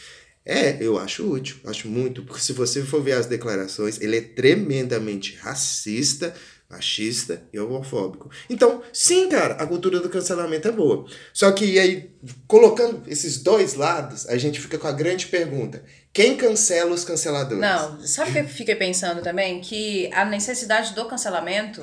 É, 0.45 0.79
eu 0.81 0.99
acho 0.99 1.31
útil, 1.31 1.57
acho 1.67 1.89
muito, 1.89 2.23
porque 2.23 2.41
se 2.41 2.53
você 2.53 2.83
for 2.83 3.03
ver 3.03 3.13
as 3.13 3.27
declarações, 3.27 4.01
ele 4.01 4.17
é 4.17 4.21
tremendamente 4.21 5.37
racista, 5.37 6.35
machista 6.71 7.43
e 7.53 7.59
homofóbico. 7.59 8.31
Então, 8.49 8.81
sim, 8.93 9.29
cara, 9.29 9.55
a 9.55 9.67
cultura 9.67 9.99
do 9.99 10.09
cancelamento 10.09 10.69
é 10.69 10.73
boa. 10.73 11.05
Só 11.33 11.51
que 11.51 11.79
aí, 11.79 12.11
colocando 12.47 13.03
esses 13.09 13.43
dois 13.43 13.75
lados, 13.75 14.27
a 14.29 14.39
gente 14.39 14.61
fica 14.61 14.79
com 14.79 14.87
a 14.87 14.93
grande 14.93 15.27
pergunta: 15.27 15.83
quem 16.13 16.37
cancela 16.37 16.93
os 16.93 17.05
canceladores? 17.05 17.61
Não, 17.61 18.01
sabe 18.07 18.31
o 18.31 18.33
que 18.33 18.39
eu 18.39 18.49
fiquei 18.49 18.77
pensando 18.77 19.21
também? 19.21 19.61
Que 19.61 20.09
a 20.13 20.25
necessidade 20.25 20.95
do 20.95 21.05
cancelamento, 21.07 21.83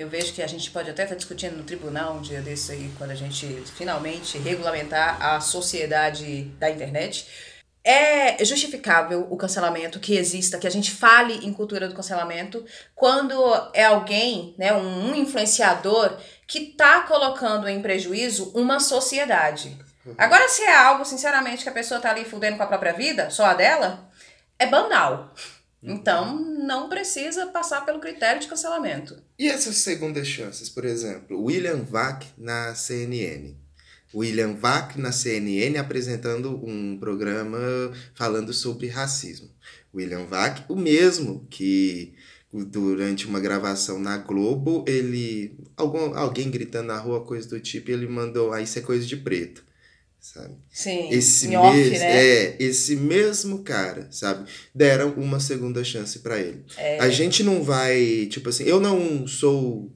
eu 0.00 0.08
vejo 0.08 0.32
que 0.32 0.42
a 0.42 0.46
gente 0.46 0.70
pode 0.70 0.88
até 0.88 1.02
estar 1.02 1.14
discutindo 1.14 1.56
no 1.56 1.62
tribunal 1.62 2.14
um 2.14 2.22
dia 2.22 2.40
desse 2.40 2.72
aí, 2.72 2.90
quando 2.96 3.10
a 3.10 3.14
gente 3.14 3.46
finalmente 3.76 4.38
regulamentar 4.38 5.20
a 5.22 5.40
sociedade 5.40 6.44
da 6.58 6.70
internet 6.70 7.26
é 7.84 8.42
justificável 8.44 9.26
o 9.30 9.36
cancelamento 9.36 10.00
que 10.00 10.16
exista, 10.16 10.58
que 10.58 10.66
a 10.66 10.70
gente 10.70 10.90
fale 10.90 11.46
em 11.46 11.52
cultura 11.52 11.88
do 11.88 11.94
cancelamento, 11.94 12.64
quando 12.94 13.34
é 13.72 13.84
alguém, 13.84 14.54
né, 14.58 14.72
um 14.72 15.14
influenciador 15.14 16.16
que 16.46 16.58
está 16.58 17.00
colocando 17.02 17.68
em 17.68 17.80
prejuízo 17.80 18.52
uma 18.54 18.80
sociedade. 18.80 19.78
Uhum. 20.04 20.14
Agora, 20.18 20.48
se 20.48 20.62
é 20.62 20.76
algo, 20.76 21.04
sinceramente, 21.04 21.62
que 21.62 21.68
a 21.68 21.72
pessoa 21.72 22.00
tá 22.00 22.10
ali 22.10 22.24
fudendo 22.24 22.56
com 22.56 22.62
a 22.62 22.66
própria 22.66 22.92
vida, 22.92 23.30
só 23.30 23.46
a 23.46 23.54
dela, 23.54 24.10
é 24.58 24.66
banal. 24.66 25.32
Uhum. 25.82 25.94
Então, 25.94 26.34
não 26.36 26.88
precisa 26.90 27.46
passar 27.46 27.86
pelo 27.86 28.00
critério 28.00 28.40
de 28.40 28.48
cancelamento. 28.48 29.22
E 29.40 29.48
essas 29.48 29.76
segundas 29.76 30.28
chances, 30.28 30.68
por 30.68 30.84
exemplo, 30.84 31.42
William 31.42 31.82
Vac 31.82 32.26
na 32.36 32.74
CNN. 32.74 33.56
William 34.14 34.52
Vac 34.52 34.98
na 34.98 35.12
CNN 35.12 35.78
apresentando 35.78 36.62
um 36.62 36.98
programa 36.98 37.58
falando 38.12 38.52
sobre 38.52 38.88
racismo. 38.88 39.48
William 39.94 40.26
Vac, 40.26 40.62
o 40.68 40.76
mesmo 40.76 41.46
que 41.48 42.12
durante 42.52 43.26
uma 43.26 43.40
gravação 43.40 43.98
na 43.98 44.18
Globo, 44.18 44.84
ele 44.86 45.56
algum, 45.74 46.14
alguém 46.14 46.50
gritando 46.50 46.88
na 46.88 46.98
rua 46.98 47.24
coisa 47.24 47.48
do 47.48 47.58
tipo, 47.58 47.90
ele 47.90 48.06
mandou, 48.06 48.52
ah, 48.52 48.60
isso 48.60 48.78
é 48.78 48.82
coisa 48.82 49.06
de 49.06 49.16
preto, 49.16 49.64
sabe? 50.20 50.54
Sim. 50.70 51.08
Esse 51.10 51.48
mesmo, 51.48 51.72
né? 51.72 52.26
é, 52.26 52.56
esse 52.60 52.94
mesmo 52.96 53.60
cara, 53.60 54.06
sabe? 54.10 54.48
Deram 54.74 55.14
uma 55.14 55.40
segunda 55.40 55.82
chance 55.82 56.18
para 56.18 56.38
ele. 56.38 56.64
É. 56.76 57.00
A 57.00 57.08
gente 57.08 57.42
não 57.42 57.62
vai, 57.62 58.26
tipo 58.30 58.48
assim, 58.50 58.64
eu 58.64 58.78
não 58.78 59.26
sou 59.26 59.90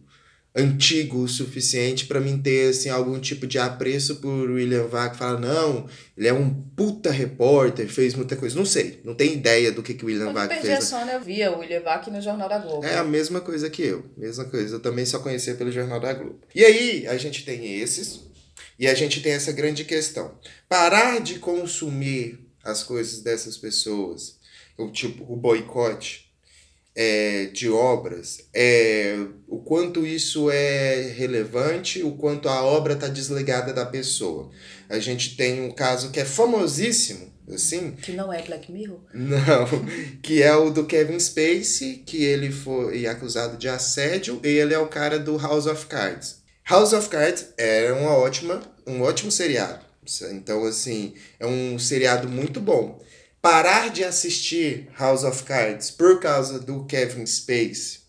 antigo 0.57 1.19
o 1.19 1.29
suficiente 1.29 2.07
para 2.07 2.21
mim 2.21 2.39
ter 2.39 2.71
assim 2.71 2.89
algum 2.89 3.19
tipo 3.19 3.45
de 3.45 3.59
apreço 3.59 4.17
por 4.17 4.51
William 4.53 4.87
Vac 4.87 5.17
falar 5.17 5.41
não 5.41 5.89
ele 6.17 6.29
é 6.29 6.33
um 6.33 6.49
puta 6.77 7.11
repórter 7.11 7.89
fez 7.89 8.15
muita 8.15 8.37
coisa 8.37 8.55
não 8.55 8.65
sei 8.65 9.01
não 9.03 9.17
tenho 9.17 9.33
ideia 9.33 9.73
do 9.73 9.83
que 9.83 9.95
que 9.95 10.05
William 10.05 10.33
Vac 10.33 10.49
fez 10.61 10.79
a 10.79 10.81
Sônia 10.81 11.15
eu 11.15 11.21
via 11.21 11.51
o 11.51 11.59
William 11.59 11.81
Vac 11.81 12.07
no 12.07 12.21
Jornal 12.21 12.49
da 12.49 12.59
Globo 12.59 12.87
é 12.87 12.97
a 12.97 13.03
mesma 13.03 13.41
coisa 13.41 13.69
que 13.69 13.83
eu 13.83 14.05
mesma 14.17 14.45
coisa 14.45 14.77
eu 14.77 14.81
também 14.81 15.05
só 15.05 15.19
conhecia 15.19 15.57
pelo 15.57 15.73
Jornal 15.73 15.99
da 15.99 16.13
Globo 16.13 16.39
e 16.55 16.65
aí 16.65 17.05
a 17.09 17.17
gente 17.17 17.45
tem 17.45 17.81
esses 17.81 18.21
e 18.79 18.87
a 18.87 18.95
gente 18.95 19.21
tem 19.21 19.33
essa 19.33 19.53
grande 19.53 19.85
questão 19.85 20.39
parar 20.69 21.21
de 21.21 21.39
consumir 21.39 22.41
as 22.63 22.83
coisas 22.83 23.21
dessas 23.21 23.57
pessoas 23.57 24.39
o 24.77 24.91
tipo 24.91 25.25
o 25.33 25.37
boicote 25.37 26.25
é, 26.97 27.47
de 27.47 27.69
obras, 27.69 28.49
é, 28.55 29.17
o 29.49 29.59
quanto 29.59 30.07
isso 30.07 30.49
é 30.51 31.13
relevante, 31.17 32.03
o 32.03 32.13
quanto 32.13 32.49
a 32.49 32.63
obra 32.63 32.95
está 32.95 33.09
desligada 33.09 33.73
da 33.73 33.85
pessoa. 33.85 34.51
A 34.89 35.01
gente 35.01 35.37
tem 35.37 35.61
um 35.61 35.73
caso 35.73 36.11
que 36.13 36.21
é 36.21 36.25
famosíssimo, 36.25 37.33
assim. 37.53 37.93
Que 37.93 38.13
não 38.13 38.33
é 38.33 38.41
Black 38.43 38.71
Mirror? 38.71 39.01
Não, 39.13 39.67
que 40.23 40.41
é 40.41 40.55
o 40.55 40.71
do 40.71 40.87
Kevin 40.87 41.19
Spacey, 41.19 42.03
que 42.07 42.23
ele 42.23 42.53
foi 42.53 43.07
acusado 43.07 43.57
de 43.57 43.69
assédio, 43.69 44.41
e 44.45 44.49
ele 44.49 44.73
é 44.73 44.79
o 44.79 44.87
cara 44.87 45.19
do 45.19 45.37
House 45.37 45.67
of 45.67 45.87
Cards. 45.87 46.44
House 46.67 46.95
of 46.95 47.11
Cards 47.11 47.49
é 47.59 47.93
uma 47.93 48.17
ótima, 48.17 48.63
um 48.87 49.03
ótimo 49.03 49.31
seriado. 49.31 49.85
Então, 50.33 50.65
assim, 50.65 51.15
é 51.39 51.47
um 51.47 51.79
seriado 51.79 52.27
muito 52.27 52.59
bom 52.59 53.03
parar 53.43 53.91
de 53.91 54.03
assistir 54.03 54.89
House 54.99 55.25
of 55.25 55.43
Cards 55.43 55.91
por 55.91 56.19
causa 56.21 56.59
do 56.59 56.87
Kevin 56.87 57.27
Spacey. 57.27 58.01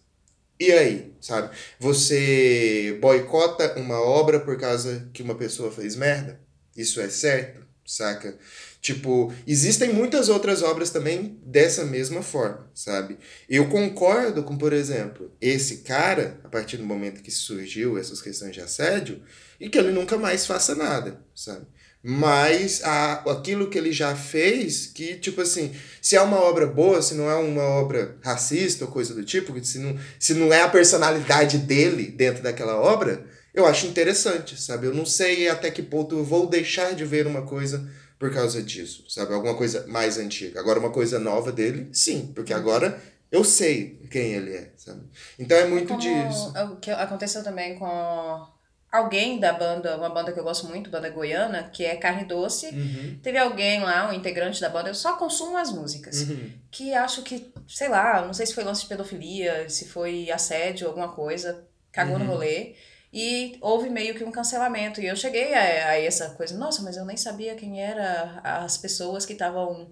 E 0.57 0.71
aí, 0.71 1.13
sabe? 1.19 1.53
Você 1.77 2.97
boicota 3.01 3.77
uma 3.77 3.99
obra 3.99 4.39
por 4.39 4.57
causa 4.57 5.09
que 5.13 5.21
uma 5.21 5.35
pessoa 5.35 5.69
fez 5.69 5.97
merda? 5.97 6.39
Isso 6.77 7.01
é 7.01 7.09
certo, 7.09 7.64
saca? 7.85 8.37
Tipo, 8.81 9.33
existem 9.47 9.93
muitas 9.93 10.29
outras 10.29 10.61
obras 10.63 10.89
também 10.89 11.39
dessa 11.43 11.85
mesma 11.85 12.21
forma, 12.21 12.69
sabe? 12.73 13.17
Eu 13.49 13.69
concordo 13.69 14.43
com, 14.43 14.57
por 14.57 14.73
exemplo, 14.73 15.31
esse 15.39 15.77
cara, 15.77 16.39
a 16.43 16.49
partir 16.49 16.77
do 16.77 16.85
momento 16.85 17.21
que 17.21 17.31
surgiu 17.31 17.97
essas 17.97 18.21
questões 18.21 18.53
de 18.53 18.61
assédio, 18.61 19.21
e 19.59 19.69
que 19.69 19.77
ele 19.77 19.91
nunca 19.91 20.17
mais 20.17 20.45
faça 20.45 20.75
nada, 20.75 21.19
sabe? 21.33 21.65
mas 22.07 22.83
a, 22.83 23.13
aquilo 23.31 23.67
que 23.67 23.79
ele 23.79 23.91
já 23.91 24.15
fez, 24.15 24.85
que, 24.85 25.15
tipo 25.15 25.41
assim, 25.41 25.73
se 25.99 26.15
é 26.15 26.21
uma 26.21 26.39
obra 26.39 26.67
boa, 26.67 27.01
se 27.01 27.15
não 27.15 27.27
é 27.27 27.33
uma 27.33 27.63
obra 27.63 28.15
racista 28.21 28.85
ou 28.85 28.91
coisa 28.91 29.15
do 29.15 29.23
tipo, 29.23 29.51
se 29.65 29.79
não, 29.79 29.97
se 30.19 30.35
não 30.35 30.53
é 30.53 30.61
a 30.61 30.69
personalidade 30.69 31.57
dele 31.57 32.11
dentro 32.11 32.43
daquela 32.43 32.79
obra, 32.79 33.25
eu 33.55 33.65
acho 33.65 33.87
interessante, 33.87 34.59
sabe? 34.61 34.87
Eu 34.87 34.93
não 34.93 35.05
sei 35.05 35.49
até 35.49 35.71
que 35.71 35.81
ponto 35.81 36.17
eu 36.17 36.23
vou 36.23 36.45
deixar 36.45 36.93
de 36.93 37.05
ver 37.05 37.25
uma 37.25 37.43
coisa 37.43 37.89
por 38.19 38.33
causa 38.33 38.61
disso, 38.61 39.05
sabe? 39.09 39.33
Alguma 39.33 39.55
coisa 39.55 39.87
mais 39.87 40.17
antiga. 40.17 40.59
Agora, 40.59 40.79
uma 40.79 40.91
coisa 40.91 41.17
nova 41.19 41.51
dele, 41.51 41.89
sim, 41.93 42.31
porque 42.35 42.53
agora 42.53 43.01
eu 43.31 43.43
sei 43.43 43.99
quem 44.11 44.33
ele 44.33 44.53
é, 44.55 44.71
sabe? 44.77 45.01
Então 45.39 45.57
é 45.57 45.65
muito 45.65 45.87
Como 45.87 45.99
disso. 45.99 46.53
O 46.71 46.75
que 46.77 46.91
aconteceu 46.91 47.43
também 47.43 47.77
com 47.79 48.47
alguém 48.91 49.39
da 49.39 49.51
banda, 49.51 49.97
uma 49.97 50.09
banda 50.09 50.31
que 50.31 50.39
eu 50.39 50.43
gosto 50.43 50.67
muito, 50.67 50.89
banda 50.89 51.09
goiana, 51.09 51.63
que 51.63 51.83
é 51.83 51.95
Carne 51.95 52.25
Doce. 52.25 52.67
Uhum. 52.67 53.19
Teve 53.21 53.37
alguém 53.37 53.81
lá, 53.81 54.09
um 54.09 54.13
integrante 54.13 54.61
da 54.61 54.69
banda, 54.69 54.89
eu 54.89 54.95
só 54.95 55.17
consumo 55.17 55.57
as 55.57 55.71
músicas. 55.71 56.21
Uhum. 56.21 56.51
Que 56.71 56.93
acho 56.93 57.21
que, 57.23 57.51
sei 57.67 57.89
lá, 57.89 58.25
não 58.25 58.33
sei 58.33 58.45
se 58.45 58.53
foi 58.53 58.63
lance 58.63 58.81
de 58.81 58.87
pedofilia, 58.87 59.67
se 59.69 59.87
foi 59.87 60.31
assédio, 60.31 60.87
alguma 60.87 61.09
coisa, 61.09 61.65
cagou 61.91 62.15
uhum. 62.15 62.23
no 62.23 62.31
rolê. 62.31 62.75
E 63.17 63.57
houve 63.61 63.89
meio 63.89 64.13
que 64.13 64.25
um 64.25 64.31
cancelamento. 64.31 64.99
E 64.99 65.07
eu 65.07 65.15
cheguei 65.15 65.53
a, 65.53 65.91
a 65.91 66.01
essa 66.01 66.31
coisa, 66.31 66.57
nossa, 66.57 66.81
mas 66.81 66.97
eu 66.97 67.05
nem 67.05 67.15
sabia 67.15 67.55
quem 67.55 67.81
eram 67.81 68.03
as 68.43 68.77
pessoas 68.77 69.25
que 69.25 69.31
estavam 69.31 69.89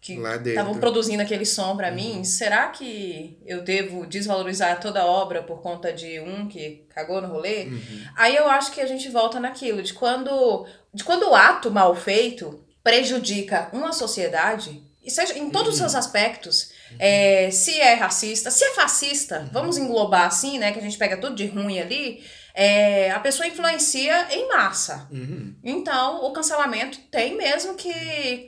que 0.00 0.18
estavam 0.46 0.78
produzindo 0.78 1.22
aquele 1.22 1.46
som 1.46 1.74
para 1.78 1.88
uhum. 1.88 1.94
mim, 1.94 2.24
será 2.24 2.68
que 2.68 3.38
eu 3.46 3.62
devo 3.62 4.06
desvalorizar 4.06 4.78
toda 4.78 5.00
a 5.00 5.06
obra 5.06 5.42
por 5.42 5.62
conta 5.62 5.90
de 5.94 6.20
um 6.20 6.46
que 6.46 6.86
cagou 6.90 7.22
no 7.22 7.28
rolê? 7.28 7.64
Uhum. 7.64 8.04
Aí 8.14 8.36
eu 8.36 8.46
acho 8.46 8.72
que 8.72 8.82
a 8.82 8.86
gente 8.86 9.08
volta 9.08 9.40
naquilo 9.40 9.82
de 9.82 9.94
quando 9.94 10.66
de 10.92 11.02
quando 11.04 11.30
o 11.30 11.34
ato 11.34 11.70
mal 11.70 11.94
feito 11.94 12.62
prejudica 12.82 13.70
uma 13.72 13.94
sociedade, 13.94 14.82
e 15.02 15.10
seja 15.10 15.38
em 15.38 15.50
todos 15.50 15.72
os 15.72 15.78
seus 15.78 15.92
uhum. 15.92 15.98
aspectos, 15.98 16.70
uhum. 16.90 16.96
é, 16.98 17.50
se 17.50 17.78
é 17.78 17.94
racista, 17.94 18.50
se 18.50 18.64
é 18.64 18.74
fascista, 18.74 19.40
uhum. 19.40 19.48
vamos 19.52 19.78
englobar 19.78 20.26
assim, 20.26 20.58
né, 20.58 20.72
que 20.72 20.78
a 20.78 20.82
gente 20.82 20.98
pega 20.98 21.16
tudo 21.16 21.34
de 21.34 21.46
ruim 21.46 21.78
ali, 21.78 22.22
é, 22.56 23.10
a 23.10 23.18
pessoa 23.18 23.48
influencia 23.48 24.28
em 24.30 24.46
massa. 24.46 25.08
Uhum. 25.10 25.56
Então, 25.64 26.24
o 26.24 26.32
cancelamento 26.32 27.00
tem 27.10 27.36
mesmo 27.36 27.74
que. 27.74 27.92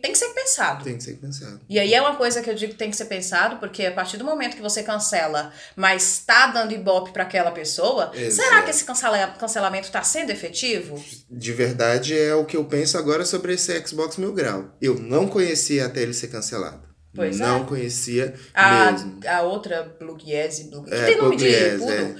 tem 0.01 0.13
que 0.13 0.19
ser 0.19 0.29
pensado. 0.29 0.85
Tem 0.85 0.97
que 0.97 1.03
ser 1.03 1.15
pensado. 1.15 1.61
E 1.69 1.77
aí 1.77 1.93
é 1.93 2.01
uma 2.01 2.15
coisa 2.15 2.41
que 2.41 2.49
eu 2.49 2.55
digo 2.55 2.73
que 2.73 2.79
tem 2.79 2.89
que 2.89 2.97
ser 2.97 3.07
pensado, 3.07 3.57
porque 3.57 3.85
a 3.85 3.91
partir 3.91 4.17
do 4.17 4.25
momento 4.25 4.55
que 4.55 4.63
você 4.63 4.85
cancela, 4.85 5.53
mas 5.75 6.19
está 6.19 6.47
dando 6.47 6.73
ibope 6.73 7.11
para 7.11 7.25
aquela 7.25 7.51
pessoa, 7.51 8.13
Exato. 8.15 8.49
será 8.49 8.63
que 8.63 8.71
esse 8.71 8.85
cancela 8.85 9.27
cancelamento 9.39 9.87
está 9.87 10.05
sendo 10.05 10.31
efetivo? 10.31 11.03
De 11.29 11.53
verdade, 11.53 12.17
é 12.17 12.35
o 12.35 12.45
que 12.45 12.57
eu 12.57 12.65
penso 12.65 12.97
agora 12.97 13.25
sobre 13.25 13.55
esse 13.55 13.77
Xbox 13.85 14.19
Mil 14.19 14.33
Grau. 14.33 14.77
Eu 14.81 14.95
não 15.01 15.27
conhecia 15.27 15.87
até 15.87 16.03
ele 16.03 16.15
ser 16.15 16.29
cancelado. 16.29 16.87
Pois 17.13 17.39
não 17.39 17.63
é. 17.63 17.65
conhecia 17.65 18.35
a, 18.53 18.93
mesmo. 18.93 19.21
A 19.27 19.43
outra 19.43 19.97
Blugiese, 19.99 20.65
Blug... 20.65 20.93
É, 20.93 21.07
tem 21.07 21.17
nome 21.17 21.37
de 21.37 21.49
É, 21.49 21.77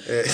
é. 0.09 0.25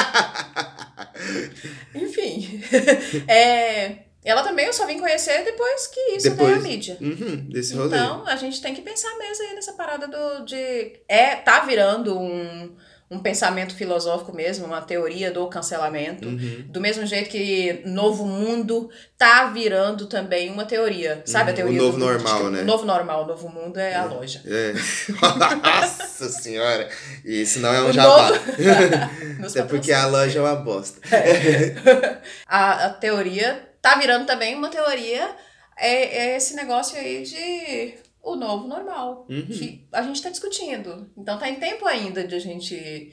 Enfim. 1.94 2.62
é, 3.28 3.98
ela 4.24 4.42
também 4.42 4.66
eu 4.66 4.72
só 4.72 4.86
vim 4.86 4.98
conhecer 4.98 5.44
depois 5.44 5.86
que 5.86 6.00
isso 6.16 6.30
depois, 6.30 6.50
veio 6.50 6.60
à 6.60 6.62
mídia. 6.62 6.98
Uhum, 7.00 7.48
desse 7.48 7.74
rolê. 7.74 7.96
Então, 7.96 8.26
a 8.26 8.36
gente 8.36 8.60
tem 8.60 8.74
que 8.74 8.82
pensar 8.82 9.16
mesmo 9.18 9.44
aí 9.46 9.54
nessa 9.54 9.72
parada 9.72 10.06
do, 10.06 10.44
de... 10.44 11.00
É, 11.08 11.36
tá 11.36 11.60
virando 11.60 12.18
um 12.18 12.76
um 13.10 13.18
pensamento 13.18 13.74
filosófico 13.74 14.32
mesmo, 14.32 14.66
uma 14.66 14.80
teoria 14.80 15.32
do 15.32 15.44
cancelamento. 15.48 16.28
Uhum. 16.28 16.64
Do 16.68 16.80
mesmo 16.80 17.04
jeito 17.04 17.28
que 17.28 17.82
Novo 17.84 18.24
Mundo 18.24 18.88
tá 19.18 19.46
virando 19.46 20.06
também 20.06 20.48
uma 20.48 20.64
teoria. 20.64 21.20
Sabe 21.26 21.46
uhum. 21.46 21.50
a 21.50 21.56
teoria 21.56 21.80
o 21.80 21.84
novo 21.86 21.98
do 21.98 22.04
normal, 22.06 22.38
mundo? 22.38 22.50
né? 22.52 22.62
O 22.62 22.64
novo 22.64 22.84
normal, 22.84 23.24
o 23.24 23.26
novo 23.26 23.48
mundo 23.48 23.78
é, 23.78 23.90
é. 23.90 23.96
a 23.96 24.04
loja. 24.04 24.40
É. 24.46 24.72
Nossa 25.80 26.28
senhora! 26.28 26.88
Isso 27.24 27.58
não 27.58 27.74
é 27.74 27.82
um 27.82 27.88
o 27.88 27.92
jabá. 27.92 28.30
Novo... 28.30 29.58
é 29.58 29.62
porque 29.62 29.92
a 29.92 30.06
loja 30.06 30.38
é 30.38 30.42
uma 30.42 30.54
bosta. 30.54 31.00
É. 31.12 31.74
a, 32.46 32.86
a 32.86 32.90
teoria 32.90 33.68
tá 33.82 33.96
virando 33.96 34.24
também 34.24 34.54
uma 34.54 34.68
teoria 34.68 35.34
é, 35.76 36.28
é 36.28 36.36
esse 36.36 36.54
negócio 36.54 36.96
aí 36.96 37.24
de 37.24 37.94
o 38.22 38.36
novo 38.36 38.66
normal, 38.68 39.26
Uhum. 39.28 39.46
que 39.46 39.86
a 39.92 40.02
gente 40.02 40.16
está 40.16 40.30
discutindo. 40.30 41.10
Então 41.16 41.38
tá 41.38 41.48
em 41.48 41.56
tempo 41.56 41.86
ainda 41.86 42.26
de 42.26 42.34
a 42.34 42.38
gente. 42.38 43.12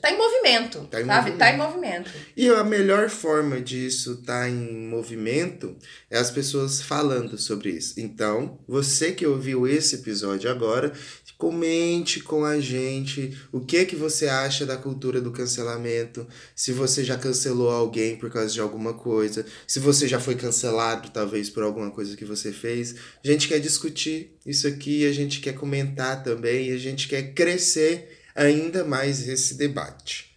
Tá 0.00 0.10
em 0.10 0.16
movimento, 0.16 0.86
Tá 0.90 1.00
em 1.00 1.06
sabe? 1.06 1.30
movimento. 1.30 1.38
Tá 1.38 1.52
em 1.52 1.56
movimento. 1.56 2.10
E 2.36 2.48
a 2.48 2.64
melhor 2.64 3.08
forma 3.08 3.60
disso 3.60 4.18
estar 4.20 4.48
em 4.48 4.86
movimento 4.88 5.76
é 6.10 6.18
as 6.18 6.30
pessoas 6.30 6.80
falando 6.80 7.36
sobre 7.38 7.70
isso. 7.70 7.94
Então, 7.98 8.58
você 8.68 9.12
que 9.12 9.26
ouviu 9.26 9.66
esse 9.66 9.96
episódio 9.96 10.50
agora, 10.50 10.92
comente 11.38 12.20
com 12.20 12.44
a 12.44 12.60
gente 12.60 13.36
o 13.50 13.60
que 13.60 13.84
que 13.84 13.96
você 13.96 14.28
acha 14.28 14.64
da 14.64 14.76
cultura 14.76 15.20
do 15.20 15.32
cancelamento, 15.32 16.24
se 16.54 16.70
você 16.70 17.02
já 17.02 17.18
cancelou 17.18 17.68
alguém 17.70 18.14
por 18.14 18.30
causa 18.30 18.52
de 18.54 18.60
alguma 18.60 18.94
coisa, 18.94 19.44
se 19.66 19.80
você 19.80 20.06
já 20.06 20.20
foi 20.20 20.36
cancelado 20.36 21.10
talvez 21.10 21.50
por 21.50 21.64
alguma 21.64 21.90
coisa 21.90 22.16
que 22.16 22.24
você 22.24 22.52
fez. 22.52 22.94
A 23.24 23.26
gente 23.26 23.48
quer 23.48 23.58
discutir 23.58 24.36
isso 24.46 24.68
aqui, 24.68 25.04
a 25.04 25.12
gente 25.12 25.40
quer 25.40 25.54
comentar 25.54 26.22
também, 26.22 26.70
a 26.72 26.78
gente 26.78 27.08
quer 27.08 27.34
crescer 27.34 28.21
ainda 28.34 28.84
mais 28.84 29.26
esse 29.28 29.54
debate. 29.54 30.36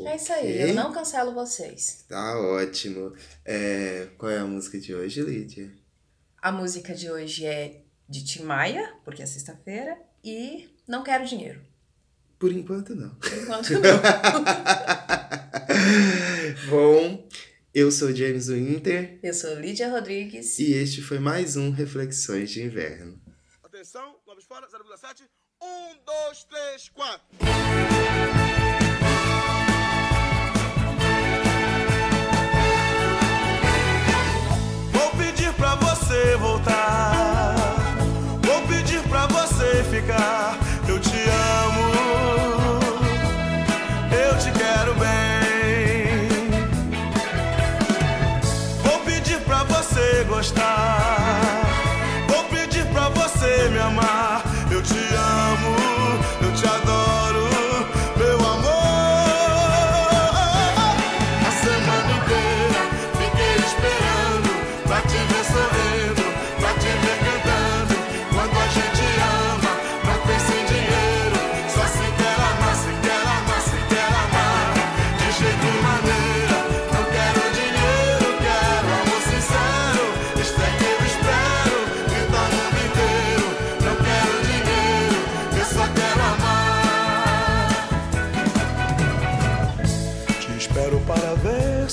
É 0.00 0.16
isso 0.16 0.32
aí, 0.32 0.70
eu 0.70 0.74
não 0.74 0.90
cancelo 0.92 1.34
vocês. 1.34 2.04
Tá 2.08 2.38
ótimo. 2.40 3.12
É, 3.44 4.08
qual 4.16 4.30
é 4.32 4.38
a 4.38 4.46
música 4.46 4.78
de 4.80 4.94
hoje, 4.94 5.20
Lídia? 5.20 5.70
A 6.40 6.50
música 6.50 6.94
de 6.94 7.10
hoje 7.10 7.44
é 7.46 7.82
de 8.08 8.24
Tim 8.24 8.42
Maia, 8.42 8.94
porque 9.04 9.22
é 9.22 9.26
sexta-feira, 9.26 9.96
e 10.24 10.70
Não 10.88 11.02
Quero 11.04 11.26
Dinheiro. 11.26 11.60
Por 12.38 12.50
enquanto, 12.52 12.94
não. 12.94 13.14
Por 13.16 13.32
enquanto 13.38 13.70
não. 13.74 13.80
Bom, 16.68 17.28
eu 17.74 17.90
sou 17.92 18.14
James 18.14 18.48
Winter 18.48 19.18
Eu 19.22 19.34
sou 19.34 19.54
Lídia 19.54 19.90
Rodrigues. 19.90 20.58
e 20.58 20.72
este 20.72 21.02
foi 21.02 21.18
mais 21.18 21.56
um 21.56 21.70
Reflexões 21.70 22.50
de 22.50 22.62
Inverno. 22.62 23.20
Atenção, 23.62 24.16
vamos 24.26 24.44
fora, 24.44 24.66
0,7. 24.66 25.22
Um, 25.64 25.94
dois, 26.04 26.42
três, 26.42 26.88
quatro. 26.88 27.20
Vou 34.92 35.10
pedir 35.16 35.52
pra 35.52 35.76
você 35.76 36.36
voltar. 36.36 37.54
Vou 38.42 38.60
pedir 38.66 39.00
pra 39.04 39.28
você 39.28 39.84
ficar. 39.84 40.58
Eu 40.88 40.98
te 40.98 41.20
amo. 41.62 41.92
Eu 44.10 44.36
te 44.38 44.50
quero 44.58 44.94
bem. 44.96 46.28
Vou 48.82 48.98
pedir 49.04 49.40
pra 49.42 49.62
você 49.62 50.24
gostar. 50.24 50.81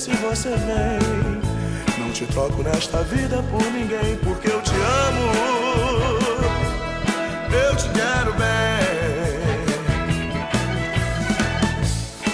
Se 0.00 0.12
você 0.12 0.48
vem. 0.48 1.98
Não 1.98 2.10
te 2.10 2.24
troco 2.26 2.62
nesta 2.62 3.02
vida 3.02 3.42
por 3.50 3.62
ninguém, 3.70 4.16
porque 4.24 4.48
eu 4.48 4.62
te 4.62 4.72
amo. 4.72 5.26
Eu 7.52 7.76
te 7.76 7.88
quero 7.90 8.32
bem. 8.32 8.80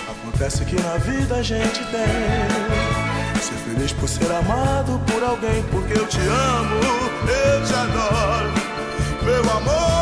Acontece 0.08 0.64
que 0.64 0.80
na 0.80 0.96
vida 0.98 1.34
a 1.36 1.42
gente 1.42 1.80
tem. 1.86 3.42
Ser 3.42 3.58
feliz 3.64 3.92
por 3.92 4.08
ser 4.08 4.30
amado 4.30 5.00
por 5.10 5.24
alguém, 5.24 5.64
porque 5.72 5.98
eu 5.98 6.06
te 6.06 6.20
amo, 6.20 6.80
eu 7.28 7.64
te 7.66 7.74
adoro, 7.74 8.52
meu 9.24 9.50
amor. 9.56 9.95